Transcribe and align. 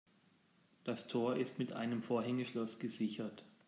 Das 0.83 1.07
Tor 1.07 1.35
ist 1.35 1.59
mit 1.59 1.73
einem 1.73 2.01
Vorhängeschloss 2.01 2.79
gesichert. 2.79 3.45